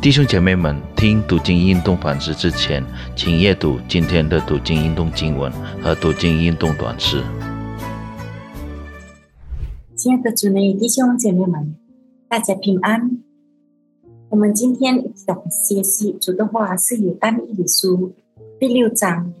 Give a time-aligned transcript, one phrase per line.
[0.00, 2.84] 弟兄姐妹们，听读经运动反思之前，
[3.16, 5.50] 请阅读今天的读经运动经文
[5.82, 7.20] 和读经运动短诗。
[9.96, 11.74] 亲爱的主内弟兄姐妹们，
[12.28, 13.10] 大家平安。
[14.28, 17.96] 我们今天一起学习主的话，是有《单一的书》
[18.60, 19.32] 第六章，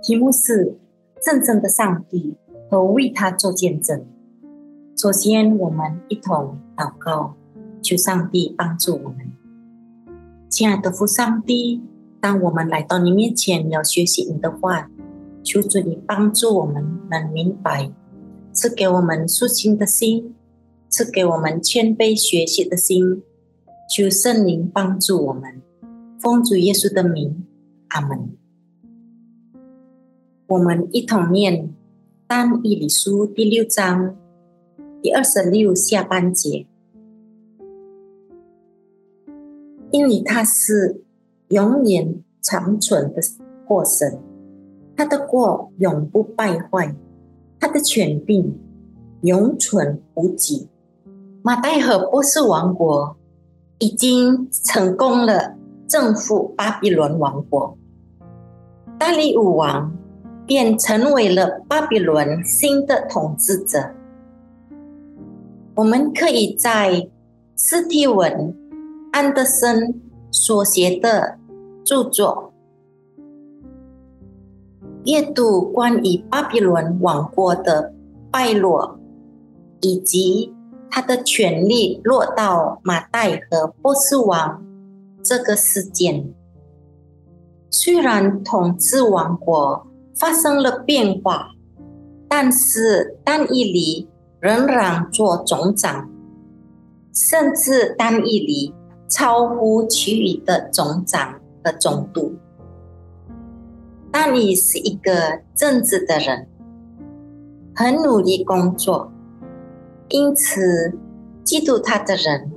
[0.00, 0.76] 题目是
[1.20, 2.36] “真正的上帝
[2.70, 4.06] 和为他做见证”。
[4.96, 7.34] 首先，我们一同祷告，
[7.82, 9.18] 求上帝帮助我们。
[10.54, 11.82] 亲爱的父上帝，
[12.20, 14.88] 当我们来到你面前要学习你的话，
[15.42, 17.90] 求主你帮助我们能明白，
[18.52, 20.32] 赐给我们舒心的心，
[20.88, 23.20] 赐给我们谦卑学习的心。
[23.92, 25.60] 求圣灵帮助我们，
[26.20, 27.44] 奉主耶稣的名，
[27.88, 28.36] 阿门。
[30.46, 31.74] 我们一同念
[32.28, 34.14] 但以理书第六章
[35.02, 36.68] 第二十六下半节。
[39.94, 41.04] 因为他是
[41.50, 43.22] 永远长存的
[43.64, 44.18] 过神，
[44.96, 46.92] 他的过永不败坏，
[47.60, 48.58] 他的权柄
[49.22, 50.68] 永存无极。
[51.44, 53.16] 马代和波斯王国
[53.78, 55.54] 已经成功了
[55.86, 57.78] 征服巴比伦王国，
[58.98, 59.96] 大利武王
[60.44, 63.92] 便成为了巴比伦新的统治者。
[65.76, 67.08] 我们可以在
[67.54, 68.56] 斯蒂文。
[69.14, 71.38] 安德森所写的
[71.84, 72.52] 著作，
[75.04, 77.94] 阅读关于巴比伦王国的
[78.32, 78.98] 败落，
[79.82, 80.52] 以及
[80.90, 84.60] 他的权力落到马代和波斯王
[85.22, 86.34] 这个事件。
[87.70, 91.50] 虽然统治王国发生了变化，
[92.28, 94.08] 但是丹一里
[94.40, 96.10] 仍然做总长，
[97.12, 98.74] 甚至丹一里。
[99.14, 102.34] 超乎其余的总长的总督，
[104.10, 106.48] 但你是一个正直的人，
[107.76, 109.12] 很努力工作，
[110.08, 110.98] 因此
[111.44, 112.50] 嫉妒他的人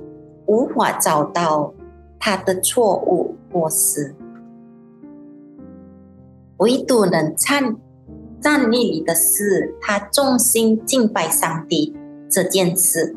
[0.46, 1.72] 无法找到
[2.18, 4.16] 他的错误或失，
[6.56, 7.76] 唯独能站
[8.40, 11.96] 站立里的是他忠心敬拜上帝
[12.28, 13.14] 这件事，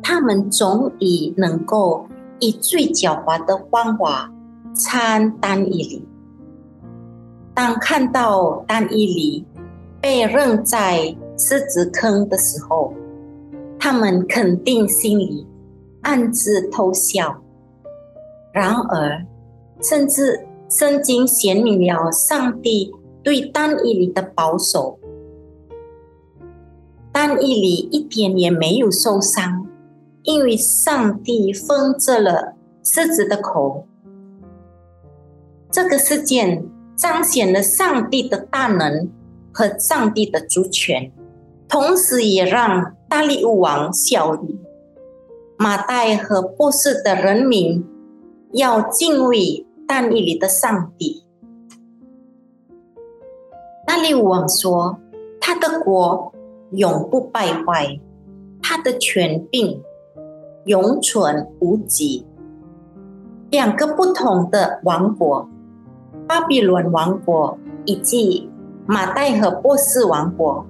[0.00, 2.06] 他们总以能够。
[2.40, 4.32] 以最狡猾的方法
[4.74, 6.06] 参丹一里。
[7.54, 9.44] 当看到丹一里
[10.00, 12.94] 被扔在狮子坑的时候，
[13.78, 15.46] 他们肯定心里
[16.00, 17.42] 暗自偷笑。
[18.52, 19.26] 然而，
[19.82, 24.98] 甚至圣经显明了上帝对丹一里的保守，
[27.12, 29.61] 丹伊里一点也没有受伤。
[30.24, 33.86] 因为上帝封住了狮子的口，
[35.70, 36.64] 这个事件
[36.96, 39.10] 彰显了上帝的大能
[39.52, 41.10] 和上帝的主权，
[41.68, 44.60] 同时也让大力王效力。
[45.58, 47.84] 马代和波斯的人民
[48.52, 51.24] 要敬畏大力里的上帝。
[53.84, 54.98] 大力王说
[55.40, 56.32] ：“他的国
[56.70, 58.00] 永不败坏，
[58.62, 59.82] 他的权柄。”
[60.66, 62.24] 永存无极。
[63.50, 65.48] 两个不同的王国——
[66.26, 68.48] 巴比伦王国以及
[68.86, 70.64] 马代和波斯王国，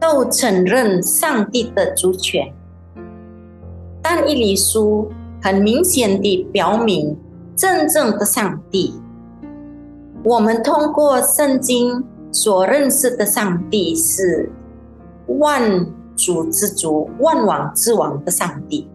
[0.00, 2.52] 都承认上帝的主权。
[4.02, 5.10] 但一里书
[5.40, 7.16] 很明显地表明，
[7.54, 8.94] 真正的上帝，
[10.24, 12.02] 我们通过圣经
[12.32, 14.50] 所认识的上帝是
[15.26, 15.86] 万
[16.16, 18.90] 主之主、万王之王的上帝。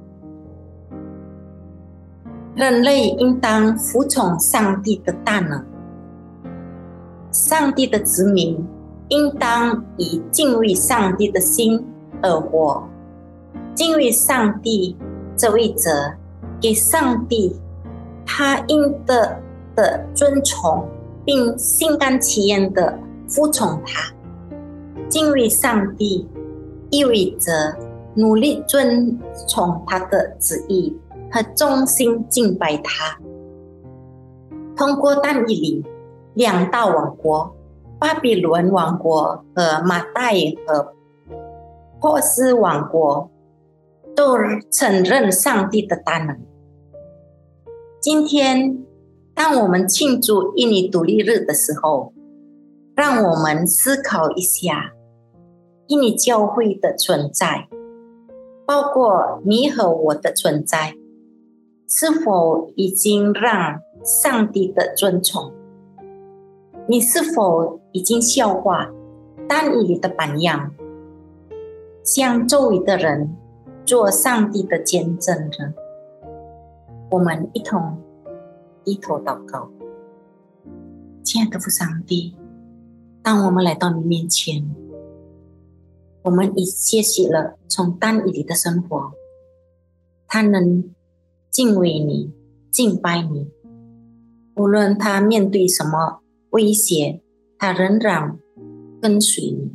[2.55, 5.61] 人类应当服从上帝的大能，
[7.29, 8.65] 上帝的子民
[9.09, 11.85] 应当以敬畏上帝的心
[12.21, 12.81] 而活。
[13.73, 14.95] 敬畏上帝
[15.35, 16.13] 这位者，
[16.61, 17.53] 给上帝
[18.25, 19.37] 他应得
[19.75, 20.87] 的尊崇，
[21.25, 22.97] 并心甘情愿的
[23.27, 24.09] 服从他。
[25.09, 26.25] 敬畏上帝
[26.89, 27.75] 意味着
[28.15, 30.97] 努力遵从他的旨意。
[31.31, 33.19] 和衷心敬拜他，
[34.75, 35.85] 通过但以理
[36.33, 37.55] 两大王国——
[37.99, 40.33] 巴比伦王国和马代
[40.67, 40.93] 和
[41.99, 43.29] 波斯王国，
[44.15, 44.37] 都
[44.71, 46.37] 承认上帝的大能。
[47.99, 48.85] 今天，
[49.33, 52.13] 当我们庆祝印尼独立日的时候，
[52.95, 54.91] 让我们思考一下
[55.87, 57.67] 印尼教会的存在，
[58.65, 60.95] 包括你和我的存在。
[61.87, 65.51] 是否已经让上帝的尊崇？
[66.87, 68.89] 你是否已经效化
[69.47, 70.73] 但以理的榜样，
[72.03, 73.35] 向周围的人
[73.85, 75.75] 做上帝的见证人？
[77.11, 78.01] 我们一同
[78.83, 79.69] 低头祷告，
[81.23, 82.35] 亲爱的父上帝，
[83.21, 84.67] 当我们来到你面前，
[86.23, 89.13] 我们已学习了从单以理的生活，
[90.27, 90.83] 他能
[91.55, 92.33] 敬畏你、
[92.69, 93.47] 敬拜你，
[94.57, 96.19] 无论他面对什么。
[96.49, 97.21] 威胁，
[97.57, 98.37] 他仍然
[99.01, 99.71] 跟随你。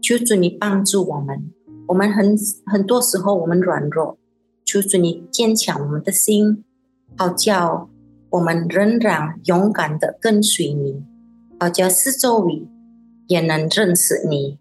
[0.00, 1.50] 求主你帮助我们，
[1.88, 2.36] 我们很
[2.66, 4.16] 很多时候我们软弱，
[4.64, 6.62] 求主你坚强我们的心，
[7.16, 7.90] 好叫
[8.30, 11.02] 我们仍然勇敢的跟随你，
[11.58, 12.62] 好叫四周围
[13.26, 14.60] 也能认识你、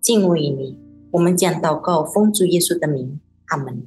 [0.00, 0.78] 敬畏你。
[1.10, 3.86] 我们将祷告奉主耶稣的名，阿门。